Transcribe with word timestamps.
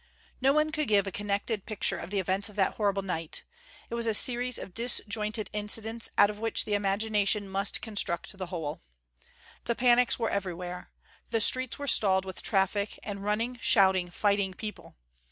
No 0.41 0.51
one 0.51 0.71
could 0.71 0.87
give 0.87 1.05
a 1.05 1.11
connected 1.11 1.67
picture 1.67 1.99
of 1.99 2.09
the 2.09 2.17
events 2.17 2.49
of 2.49 2.55
that 2.55 2.73
horrible 2.77 3.03
night. 3.03 3.43
It 3.87 3.93
was 3.93 4.07
a 4.07 4.15
series 4.15 4.57
of 4.57 4.73
disjointed 4.73 5.47
incidents 5.53 6.09
out 6.17 6.31
of 6.31 6.39
which 6.39 6.65
the 6.65 6.73
imagination 6.73 7.47
must 7.47 7.81
construct 7.83 8.35
the 8.35 8.47
whole. 8.47 8.81
The 9.65 9.75
panics 9.75 10.17
were 10.17 10.31
everywhere. 10.31 10.89
The 11.29 11.39
streets 11.39 11.77
were 11.77 11.85
stalled 11.85 12.25
with 12.25 12.41
traffic 12.41 12.97
and 13.03 13.23
running, 13.23 13.59
shouting, 13.61 14.09
fighting 14.09 14.55
people. 14.55 14.95